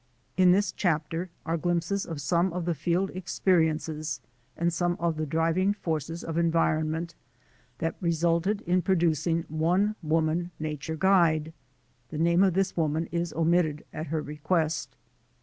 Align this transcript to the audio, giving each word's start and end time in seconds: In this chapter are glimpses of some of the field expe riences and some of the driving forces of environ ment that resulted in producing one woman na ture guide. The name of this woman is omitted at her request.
In 0.35 0.51
this 0.51 0.71
chapter 0.71 1.29
are 1.45 1.57
glimpses 1.57 2.07
of 2.07 2.19
some 2.21 2.51
of 2.53 2.65
the 2.65 2.73
field 2.73 3.11
expe 3.11 3.55
riences 3.59 4.19
and 4.57 4.73
some 4.73 4.97
of 4.99 5.15
the 5.15 5.27
driving 5.27 5.73
forces 5.75 6.23
of 6.23 6.39
environ 6.39 6.89
ment 6.89 7.13
that 7.77 7.97
resulted 8.01 8.61
in 8.61 8.81
producing 8.81 9.43
one 9.47 9.95
woman 10.01 10.49
na 10.59 10.71
ture 10.79 10.95
guide. 10.97 11.53
The 12.09 12.17
name 12.17 12.41
of 12.41 12.55
this 12.55 12.75
woman 12.75 13.09
is 13.11 13.31
omitted 13.33 13.85
at 13.93 14.07
her 14.07 14.23
request. 14.23 14.95